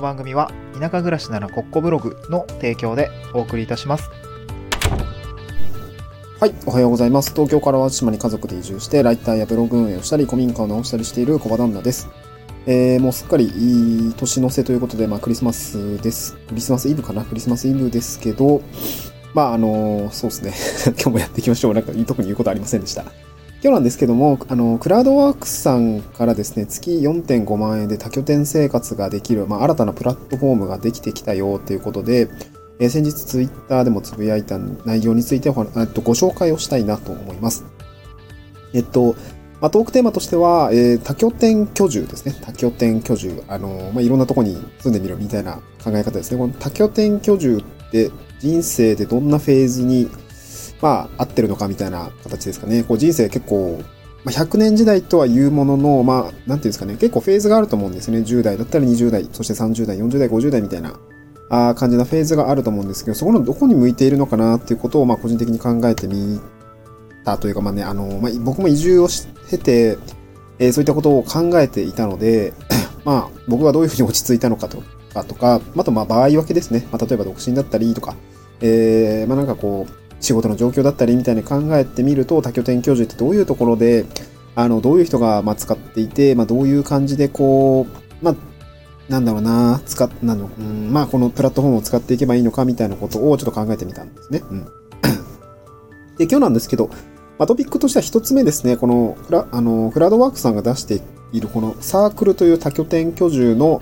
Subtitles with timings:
[0.00, 4.10] の番組は田舎暮らしならコッコブログの提供でお送りいたします。
[6.40, 7.32] はい、おはようございます。
[7.32, 12.08] 東京から淡路島に家族で移住して、ライターやブログ運営をしたり、古民家を直したりしている小場旦那です。
[12.66, 16.36] えー、もうすっかりいい年の瀬ということで、まあクリスマスです。
[16.48, 17.26] クリスマスイブかな？
[17.26, 18.62] クリスマスイブですけど、
[19.34, 20.94] まああのそうですね。
[20.96, 21.74] 今日もやっていきましょう。
[21.74, 23.04] なんか特に言うことありませんでした。
[23.62, 32.30] 今日なんですけども、あの、クラウドワークスさんからですね、月4.5万円で多拠点生活ができる、まあ、新たなプラットフォームができてきたよということで、
[32.78, 37.66] えー先日ツイッターでもつぶやいた内容についてえっとご紹介をしたいなと思います。
[38.72, 39.14] えっと、
[39.60, 42.34] まあ、トークテーマとしては、えー多拠点居住ですね。
[42.40, 43.42] 多拠点居住。
[43.48, 46.38] あの、まあ、いろんなとこに住んでみるみたいな考え方ですね。
[46.38, 50.08] この多拠点居住って人生でどんなフェーズに、
[50.82, 52.82] まあ、合ってるのかみたいな形ですかね。
[52.82, 53.82] こう人生結構、
[54.24, 56.94] まあ、100年時代とは言うものの、まあ、なんていうんですかね。
[56.94, 58.18] 結構フェーズがあると思うんですね。
[58.18, 60.98] 10代だったら20代、そして30代、40代、50代みたいな。
[61.52, 66.40] あー感じなフェーズがあると思うんですけど、そこのどこに向いているのかなっていうことを、まあ、個人的に考えてみ
[67.24, 69.98] たというか、まあね、あの、まあ、僕も移住をしてて、
[70.60, 72.52] えーそういったことを考えていたので、
[73.04, 74.82] まあ、僕がどういうふうに落ち着いたのかと
[75.12, 76.86] か、とか、あと、まあ、場合分けですね。
[76.92, 78.14] まあ、例えば独身だったりとか、
[78.60, 84.06] えーまあ、なんかこう、仕事の状況だったりみたいに考えてみると、多拠点居住ってどういうところで、
[84.54, 88.34] あの、どういう人が、まあ、使っていて、まあ、どういう感じで、こう、まあ、
[89.08, 94.42] なんだろうな、使っ、なの、うん、まあ、このプラットフォームを使っていけばいいのかみたいなことをちょっと考えてみたんですね。
[94.50, 94.64] うん。
[96.18, 96.90] で、今日なんですけど、
[97.38, 101.00] まあ、トピックとしては一つ目ですね、このクラ、あの、クラドワークさんが出して
[101.32, 103.80] いるこのサークルという多拠点居住の、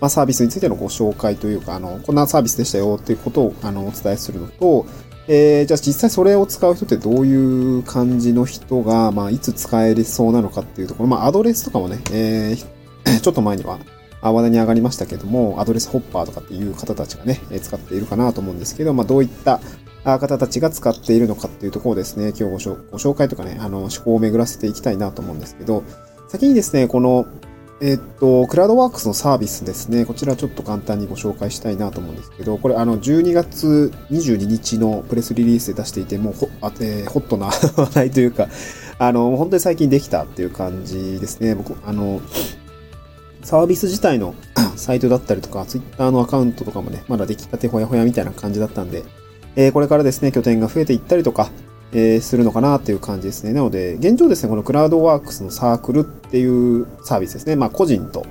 [0.00, 4.86] まあ、サービスについてのご紹介というか、あの、こんなサービスでしたよっていうことを、あの、お伝えするのと、
[5.32, 13.78] えー、じゃあ実際それを使う人ってどういう感じの人が、まあ、いつ使えそうなのかっていうところ、まあ、アドレスとかもね、えー、 ちょっと前には、
[14.22, 19.60] 話題に上がりましたけども、アドレスホッパーとかっていう方たちがね、使っているかなと思うんですけど、まあ、どういった
[20.02, 25.84] 方たちが使っているのかっていうところをですね、今日ごご紹介とかね、あの、思考を巡らせていきたいなと思うんですけど、
[26.28, 27.26] 先にですね、この、
[27.82, 37.46] えっと、クラウドワークスのサービスですね、こちらちょっと簡単にご紹介したいなと思うんですけど、これあの、12月22日のプレスリリースで出していて、もうホ,、あえーホットな
[37.76, 38.48] 話題というか、
[38.98, 41.54] あの、本当に最近できたっていう感じですね。
[41.54, 42.20] 僕、あの、
[43.42, 44.34] サービス自体の
[44.76, 49.04] サイトだったりとか、ツイッターのアカウントとかもね、まだ出来たてほやほやみたいな感じだったんで、
[49.56, 51.50] えーこれからですね、拠点が増えていったりとか、
[51.92, 53.52] えーするのかなっていう感じですね。
[53.52, 57.56] なので、現状ですね、このクラウドワークスのサークルっていうサービスですね。
[57.56, 58.24] まあ、個人と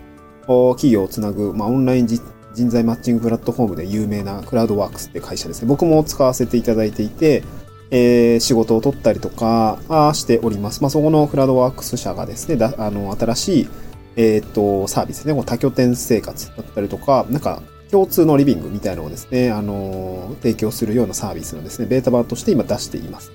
[0.48, 2.22] 企業をつなぐ、まあ、オンライン人
[2.70, 5.68] 材マッチングプラットフォームで有名なクラウドワークスって会社ですね。
[5.68, 7.44] 僕も使わせていただいていて、
[7.92, 9.80] えー仕事を取ったりとか
[10.14, 10.82] しております。
[10.82, 13.68] まあ、そこのクラウドワークス社がですね、だあの新しい、
[14.16, 23.32] えーっとサービスですね、この多拠点生活だったりとか、なんか共通のリビングみたいなのをですね、あのー提供するようなサービスのですね、ベータ版として今出しています。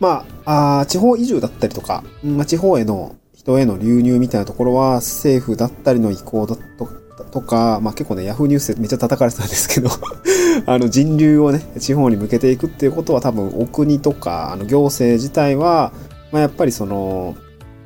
[0.00, 6.88] まあ、あ地方移住だったりとか、まあ、地方への人への流入みたいなところは政府だったりの意向だと
[7.30, 9.90] とか、まあ結構ね、ヤフーニュースでめっちゃ叩かれてたんですけど、
[10.66, 15.92] あの人流をね、地方に向けていくっていうことは多分お国とか、あの行政自体は、
[16.32, 17.34] まあやっぱりその、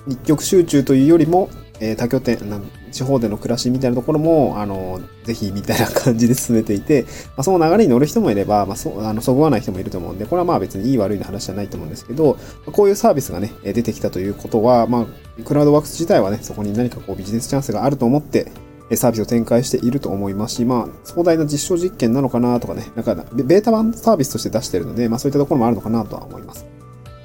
[0.07, 1.49] 一極集中というよりも、
[1.81, 2.61] えー多拠点な、
[2.93, 12.37] 地方での暮らしみたいなところも、あの、ぜひみたいな感じで進めていて、 まあ、その流れに乗る人もいれば、まあ、そあの、そぐわない人もいると思うんで、これはまあ別にいい悪いの話じゃないと思うんですけど、
[12.67, 18.51] まこういうサービスがね、出てきたということは、まあ、クラウドワークス自体はね、そこに何かこうビジネスチャンスがあると思って、
[18.97, 26.80] サービスを展開していると思いますし、まあ、壮大な実証実験なのかなとかね、なんか、ベベータ版サービスとして出してるので、まあそういったところもあるのかなとは思います。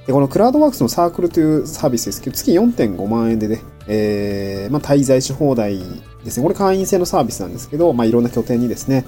[0.05, 5.79] で、このクラウドワークスのサークルというサービスですけど、月4.5万円でね、えー、まあ、滞在し放題
[6.23, 6.43] ですね。
[6.43, 9.05] これ会員制のサービスなんですけど、まあ、いろんな拠点にですね、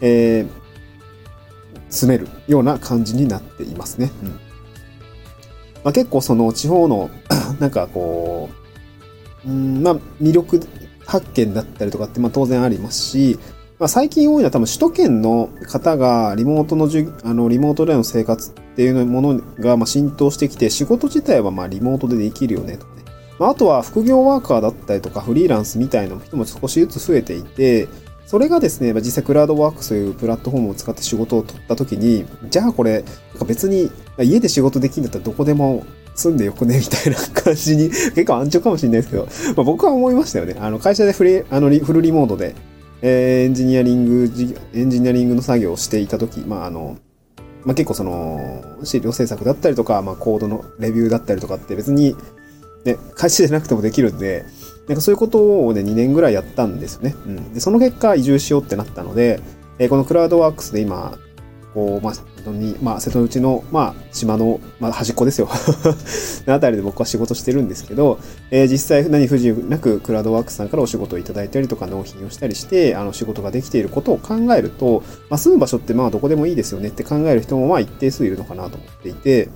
[0.00, 0.48] えー、
[1.88, 4.10] 住めるような感じになっていますね。
[4.22, 4.28] うん。
[4.28, 4.36] ま
[5.84, 7.10] あ、結構その地方の、
[7.60, 8.50] なんかこ
[9.44, 10.60] う、うん、まあ、魅力
[11.06, 13.38] 発見だったりとかって、まあ、当然ありますし、
[13.80, 23.04] まあ、最近多いのは多分首都圏の方がリモートのじゅあのリモートでの生活っていうものがまあ浸透してきて仕事自体はまあリモートでできるよねとね。
[23.38, 27.88] まあ、あとは副業ワーカーだったりとかフリーランスみたいな人も少しずつ増えていて、
[28.26, 33.02] それがですね、まあ実際クラウドワークスというプラットフォームを使って仕事を取った時に、じゃあこれ、
[33.46, 40.56] 別に家で仕事できるんだったらどこでも住んでよくねみたいな 感じに、結構安直かもしれないですけど、まあ、僕は思いましたよね。
[40.60, 42.54] あの会社でフリあのリフルリモートで、
[43.02, 44.30] えーエンジニアリング、
[44.74, 46.98] エンジニアリングの作業をしていたとき、まああの、
[47.64, 52.16] まあ、結構その、資料制作だったりとか、まあ、コードのレビューだったりとかって別に、
[52.84, 54.44] ね、会社じゃなくてもできるんで、
[54.88, 57.14] なんかそういうことをね、2年ぐらいやったんですよね。
[57.26, 57.52] うん。
[57.52, 59.40] で、その結果、移住しようってなったので、
[59.78, 61.18] えーこのクラウドワークスで今、
[61.74, 65.48] こう、まあ、に、まあ、瀬戸内の、まあ、島の、まあ、端っこですよ。
[66.46, 68.18] あたりで僕は仕事してるんですけど、
[68.50, 79.48] えー実際何不自由なくクラウドワークスさんからお仕事をいただいたりとか納品をしたりして、あの、仕事ができていることを考えると、まあ、住む場所ってまあ、どこでもいいですよねって考える人もまあ、一定数いるのかなと思っていて、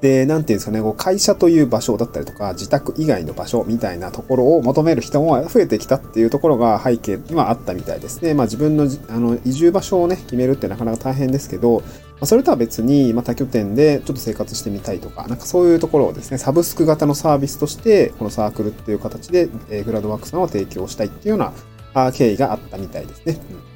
[0.00, 8.32] で、なんていうんですかね、こう会社という場所だったりとか、自宅以外の場所みたいなところを求める人も増えてきたっていうところが背景にはあったみたいですね。
[8.32, 11.84] まあ自分のあの移住場所をね、決めるってなかなか大変ですけど、ま
[12.22, 21.52] あ、それとは別に、まあ、多拠点でちょっと生活してみたいとか、なんかそういうところをですね、サブスク型のサービスとして、このサークルっていう形で、えーグラドワークさんは提供したいっていうような
[21.92, 23.38] あ経緯があったみたいですね。
[23.50, 23.70] うん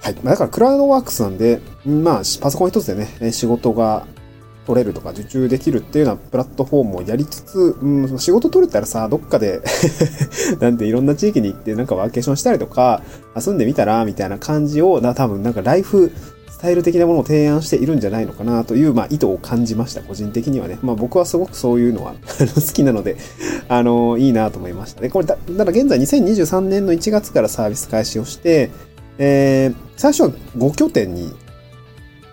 [0.00, 0.14] はい。
[0.22, 4.06] まあだから、クラウドワークスなんで、まあ、パソコン一つでね、仕事が
[4.68, 9.62] 取れるとか受注できるっていうようなプラットフォームをやりつつ、うん、仕事取れたらさ、どっかで、
[10.60, 13.02] なんていろんな地域に行ってなんかワーケーションしたりとか、
[13.34, 16.12] 遊んでみたらみたいな感じを、な多分なんかライフ
[16.50, 20.78] スタイル的なものを提案しているんじゃないのかなという、まあ、意図を感じました、個人的にはね。
[20.82, 22.12] まあ、僕はすごくそういうのは
[22.54, 23.16] 好きなので、
[23.68, 25.08] あの、いいなと思いましたね。
[25.08, 28.68] これだ、だから現在2023年の1月からサービス開始をして、
[29.16, 31.34] えー最初は5拠点に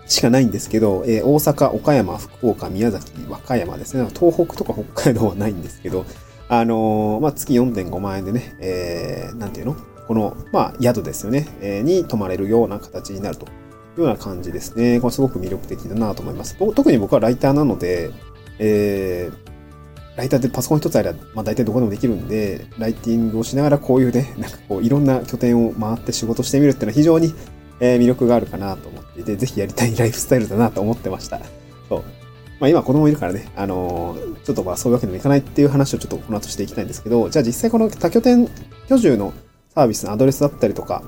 [0.06, 4.08] しかないんですけど、えー大阪、岡山、福岡、宮崎、和歌山ですね。
[4.18, 6.04] 東北とか北海道はないんですけど、
[6.48, 9.76] あのーまあ、月4.5万円でね、えーなんていうの？
[10.06, 13.48] この、まあ、宿ですよね、えーに泊まれるような形になるとい
[13.98, 15.00] うような感じですね。
[15.00, 16.56] これすごく魅力的だなと思います。
[16.74, 18.10] 特に僕はライターなので、
[18.58, 19.46] えー
[20.16, 27.34] ライターってパソコン一つあれば、まあ大体どこでもできるんで、ライティングをしながらこういうね、なんかこういろんな拠点を回って仕事してみるっていうのは非常に、
[27.80, 31.40] えー魅力があるかなと思っていて、ぜひやりたいライフスタイルだなと思ってました。
[31.88, 32.04] そう。
[32.58, 38.48] まあ今子供いるからね、あのーちょっとまあそういうわけにもいかないっていう話をちょっとこの後していきたいんですけど、じゃあ実際この多拠点
[38.88, 39.32] 居住の
[39.74, 41.02] サービスのアドレスだったりとか、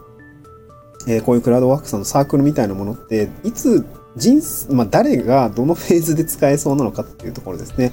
[1.07, 3.87] えーこういうクラウドワークさんのサークルみたいなものって、いつ
[4.17, 7.93] 人生、まあ誰がどのフェーズで使えそうなのかっていうところですね。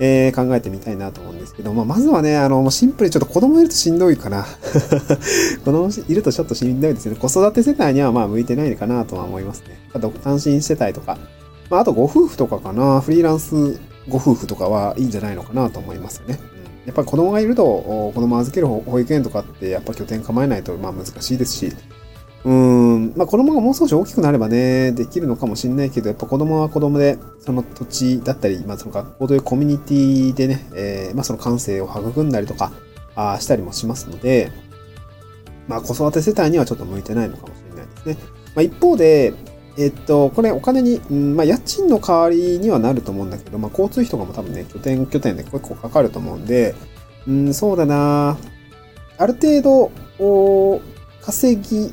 [0.00, 4.44] えー考えてみたいなと思うんですけど、まあ、まずはね、あの、もうシンプルにちょっと子供いるとしんどいかな。
[5.64, 7.16] 子供いるとちょっとしんどいですね。
[7.16, 9.78] 子育て世帯にはまあ向いてないかなとは思いますね。
[9.92, 11.18] あと、単身世帯とか、
[11.70, 16.38] まあ、あとご夫婦とかかな、フリーランスご夫婦とかはいいんじゃないのかなと思いますね。
[16.86, 21.72] やっぱり子供がいると、子供預ける保育園とかってやっぱ拠点構えないとまあ難しいですし、
[22.44, 32.72] うん、まあ子供がもう少し大きくなればね、できるのかもしれないけど、やっぱ子供は子供で、その土地だったり、まあその学校というコミュニティでね、えーまあその感性を育んだりとか、
[33.16, 34.52] あしたりもしますので、
[35.68, 38.16] まあ子育て世帯にはちょっと向いてないのかもしれないですね。
[38.54, 39.32] まあ一方で、
[39.78, 46.74] えっと、これお金に、うんまあ家賃の代わりにはなると思うんだけど、まあ交通費とかも多分ね、拠点拠点で結構かかると思うんで、
[47.26, 48.36] うん、そうだな
[49.16, 50.82] ある程度、お
[51.22, 51.92] 稼ぎ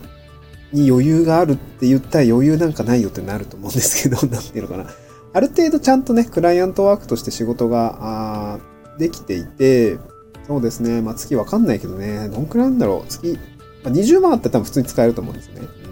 [0.73, 4.85] に余裕があるって言ったら余裕なんかないよってなると思うんですけど、なんていうのかな。
[5.33, 9.97] ある程度ちゃんとね、クライアントワークとして仕事が、あーできていて、
[10.47, 13.09] そうですね、まあ月わかんないけどね、どんくらいなんだろう。
[13.09, 13.39] 月、
[13.83, 15.61] まあ、20万あったら多分普通に使えると思うんですよね。
[15.85, 15.91] うん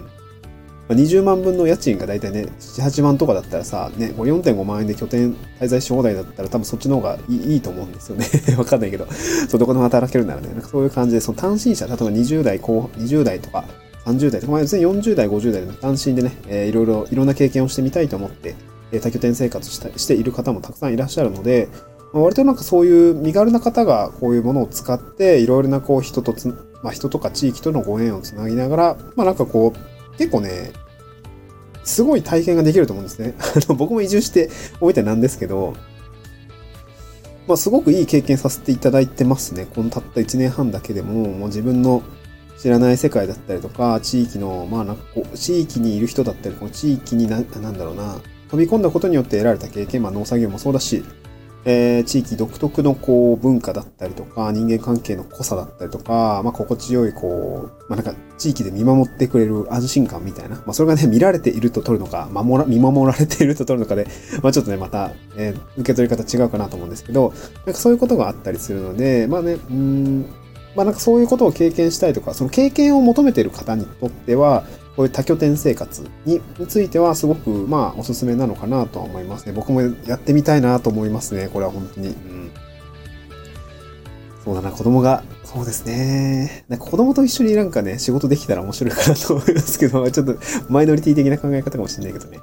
[0.90, 8.26] まあ、20万分の家賃が大体ね、7、8万とかだったらさ、ね、4.5万円で拠点滞在し放題だったら多分そっちの方がいいいいと思うんですよね。
[8.58, 9.06] わかんないけど。
[9.48, 13.64] そう、どこでも働けるならね、なんかそういう感じで、その単身者、例えば20代後、20代とか
[14.04, 18.54] 30代とか、まあ、別に40代、50代でも単身でね、えーいろいろ、いろんな経験をしてみたいと思って、
[18.92, 21.68] えー多拠点生活したしている方もたくさんいらっしゃるので、
[22.12, 26.48] まあ割となんかそういう身軽な方がこういうものを使って、いろいろなこう人とつ、
[26.82, 30.72] まあ人とか地域とのご縁をつなぎながら、まあなんかこう、結構ね、
[31.84, 33.34] すごい体験ができると思うんですね。
[33.40, 35.74] あの僕も移住して覚えてなんですけど、
[37.46, 39.66] まあすごくいい経験させていただいてますね。
[39.74, 42.02] このたった1年半だけでも、もう自分の
[42.60, 51.02] 知らない世界だったりとか、地域の、まあなんかこう、地域にいる人だったり、この地域にな、なんだろうな、飛び込んだことによって得られた経験、まあ農作業もそうだし、
[51.64, 64.06] えー地域独特のこう文化だったりとか、人間関係の濃さだったりとか、まあ心地よいこう、まあなんか地域で見守ってくれる安心感みたいな、まあそれがね、見られていると取るのか、守ら、見守られていると取るのかで、
[64.42, 67.32] まあちょっとね、また、えー受け取り方違うかなと思うんですけど、
[67.66, 70.24] なんかそういうことがあったりするので、まあね、うーん、
[70.74, 74.64] まあなんかそういうことを経験したいとか、その経験を求めている方にとっては、
[74.96, 79.52] こういう多拠点生活にについてはすごくまあおすすめなのかなとは思いますね。
[79.52, 81.48] 僕もやってみたいなと思いますね。
[81.48, 82.08] これは本当に。
[82.08, 82.50] うん、
[84.44, 86.64] そうだな、子供が、そうですね。
[86.68, 90.36] なんか子供と一緒になんかね、仕事できたら面白いかなと思いますけど、 ちょっと
[90.68, 92.38] マイノリティ的な考え方かもしれないけどね。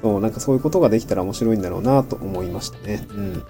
[0.00, 3.06] そう、なんかそういうことができたら面白いんだろうなと思いましたね。
[3.14, 3.42] うん。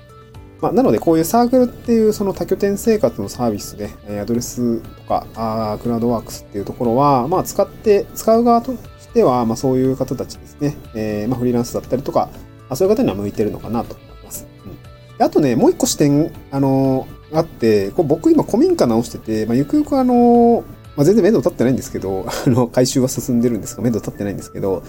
[0.61, 12.29] まあ、なので、こういうサークルっていうその多拠点生活のサービスで、えアドレスとか、あークラウドワークスっていうところは、まあ、使って、使う側としては、まあ、そういう方たちですね、えーまあ、フリーランスだったりとか、
[12.69, 14.47] あそういう方には向いてるのかなと思います。
[14.65, 14.79] うん
[15.21, 20.62] あとね、もう一個視点、あのーあって、これ僕今古民家直してて、まあ、ゆくゆくあのー
[20.99, 24.83] まあ、全然面倒立ってないんですけど、 あの、回収は進んでるんですが、面倒立ってないんですけど、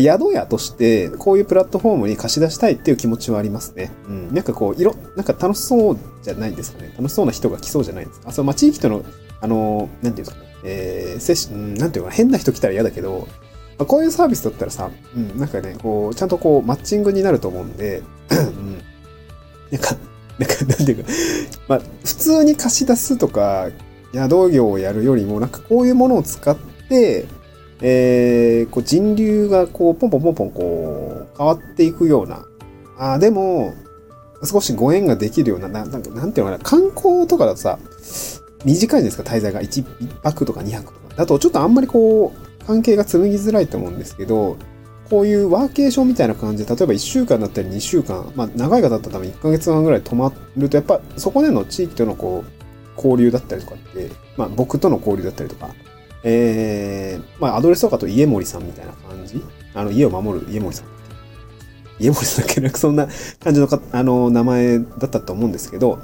[0.00, 3.90] 宿屋として、こういうプラットフォームに貸し出したいっていう気持ちはありますね。
[4.08, 4.34] うん。
[4.34, 6.92] なんかこう、いろ、なんか楽しそうじゃないですかね。
[6.96, 8.30] 楽しそうな人が来そうじゃないですか。
[8.30, 9.04] あ、そう、まあ、地域との、
[9.40, 10.46] あの、なんていうんですかね。
[10.64, 13.28] えー、接し、なんていうか、変な人来たら嫌だけど、
[13.78, 18.78] まあ、こういうサービスだったらさ、うん、なんかね、こう、ちゃんとこう、マッチングになると思うんで、 うん。
[19.70, 19.96] なんか、
[20.38, 21.10] なんか、なんていうか、
[21.68, 23.68] まあ、普通に貸し出すとか、
[24.14, 26.56] 宿業をやるよりも、なんかこういうものを使っ
[26.88, 27.26] て、
[27.82, 32.46] えー、こう人流がこう、ポンポンポンポンこう、変わっていくような。
[32.98, 33.74] あーでも、
[34.44, 37.78] 少しご縁ができるような、ななんなんていうのかな、観光とかだとさ、
[38.64, 39.60] 短いじゃないですか、滞在が。
[39.60, 41.16] 1, 1泊とか2泊とか。
[41.16, 44.56] だと、ちょっとあんまりこう、関係が紡ぎづらいと思うんですけど、
[45.10, 52.62] こういうワーケーションみたいな感じで、例えば1週間だったり2週間、まあ長い方だったら多分1ヶ月間ぐらい泊まると、やっぱそこでの地域とのこう、
[52.96, 55.70] 交流だったりとかって、まあ僕との交流だったりとか、
[56.24, 59.42] えー、まあアドレスとかと家森さんみたいな感じ？
[59.74, 60.86] あの、家を守る家森さん。
[61.98, 62.60] 家森さんだけ？
[62.60, 63.08] なんかそんな
[63.40, 65.98] 感じのか、あの、名前だったと思うんですけど、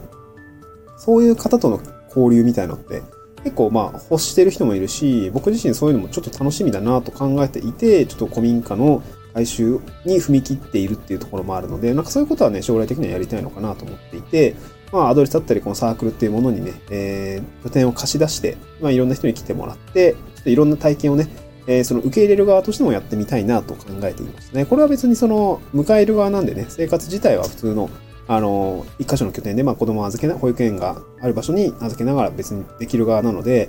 [0.97, 3.03] そういう方との交流みたいなのって、
[3.45, 9.03] 結構まあ欲してる人もいるし、僕自身そういうのもちょっと楽しみだなと考えていて、ちょっと古民家の
[9.35, 14.57] 回収に踏み切っているっていうところもあるので、なんかそういうことはね、将来的にはやりたいのかなと思っていて、
[14.93, 21.29] まあアドレスだったりこのサークルっていうものにね、えー、拠点を貸し出して、まあいろんな人に来てもらって、ちょっといろんな体験をね、
[21.67, 24.65] えーその受け入れる側としてもやってみたいなと考えていますね。
[24.65, 27.91] これは別にその、迎える側なんでね、生活自体は普通の、
[28.27, 33.69] あの、一箇所の拠点で、まあ子供を預けな、保育園がある場所に預けながら別にできる側なので、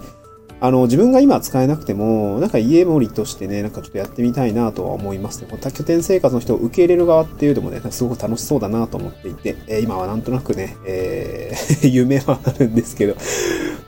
[0.61, 5.47] あの、自分が今使えなくても、なんか家盛りとしてね、なんかちょっとやってみたいなとは思いますね。
[5.49, 13.15] こう多拠点生活の人を受け入れる側っていうのもね、すごく楽しそうだなと思っていて、えー今はなんとなくね、えー 夢はあるんですけど、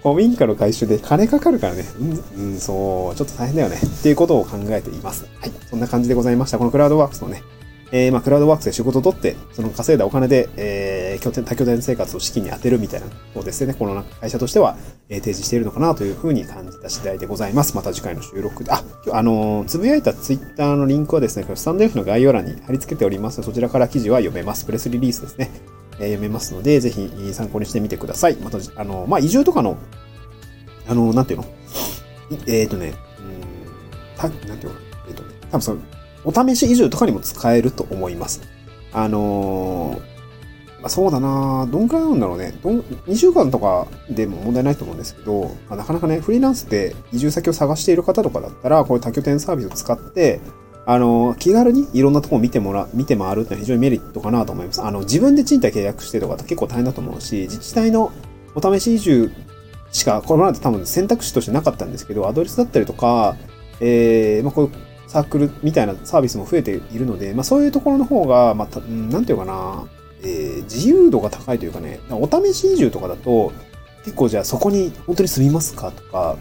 [0.01, 5.25] 古民家の回収で金かかるからね、うん、うん、そう、ちょっと大変だよね、っていうことを考えています。
[5.39, 6.57] はい、そんな感じでございました。
[6.57, 7.43] このクラウドワークスのね、
[7.91, 14.77] えーまあ、クラウドワークスで仕事を取って、その稼いだお金で、えー拠点、多拠点生活を資金に充てるみたいなことですね、この会社としては、
[15.09, 17.75] えー提示しているのかなというふうに感じた次第でございます。
[17.75, 23.41] また次回の収録で、あ、あのーつぶやいたツイッターのリンクはですね、スタンド F の概要欄に貼り付けております。
[23.43, 24.65] そちらから記事は読めます。
[24.65, 25.51] プレスリリースですね。
[25.99, 28.35] えー読めますので、ぜひ参考にしてみてください。
[28.37, 29.77] また、あのーまあ、移住とかの、
[30.87, 31.45] あのーなんていうの？
[32.47, 33.21] えっ、とね、う
[34.15, 34.79] ん、た、なんていうの？
[35.07, 35.81] えっ、とね、多分その、
[36.23, 38.41] お試し移住とかにも使えると思います。
[38.93, 40.10] あのー
[40.83, 42.53] あ、そうだなどんくらいなんだろうね。
[42.63, 50.41] どん、2週間とかでも問題ないと思うんですけど、まあ、なかなかね、フリーランスで移住先を探している方とかだったら、こういう多拠点サービスを使って、
[50.83, 54.81] あの気軽にいろんなとこを見てもら、見て回るっていうのは非常にメリットかなと思います。
[54.81, 58.11] あの、自分で賃貸契約してとかって結構大変だと思うし、自治体の
[58.55, 59.31] お試し移住
[59.91, 63.35] しか、これまで多分選択肢としてなかったんですけど、アドレスだったりとか、
[63.79, 64.71] えー、まあ、こういう
[65.07, 69.85] サークルみたいなサービスも増えているので、まあ、そういうところの方が、まあ、たなんていうかな、
[70.23, 73.51] えー自由度が高いというかね、お試し移住とかだと、
[74.03, 76.37] 結構じゃあそこに本当に住みますかとか、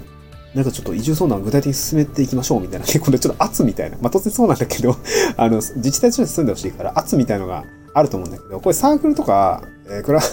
[0.55, 4.97] なんかちょっと移住相談を具体的に進めていきましょうみたいな、 結構ねちょっと圧みたいな、まあ当然そうなんだけど、
[5.37, 10.25] あの、自治体として住んでほしいから圧みたいのがあると思うんだけど、これサークルとか、えーこれは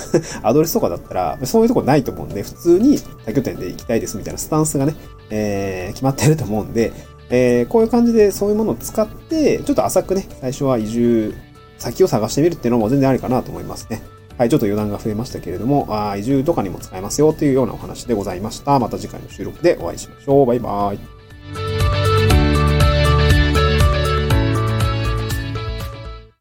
[0.43, 4.95] アドレスとかだったら、そういうとこないと思うんで、普通に多拠点で行きたいですみたいなスタンスがね、
[5.29, 6.91] えー決まってると思うんで、
[7.29, 11.33] えーこういう感じでそういうものを使って、ちょっと浅くね、最初は移住
[11.77, 14.01] 先を探してみるっていうのも全然ありかなと思いますね。
[14.37, 18.77] はい、ちょっと余談が増えましたけれども、あ移住とかにも使えますよというようなお話でございました。
[18.77, 20.45] また次回の収録でお会いしましょう。
[20.45, 21.16] バイバーイ。